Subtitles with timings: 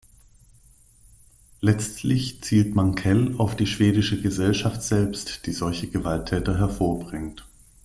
[1.59, 7.45] Letztlich zielt Mankell auf die schwedische Gesellschaft selbst, die solche Gewalttäter hervorbringt.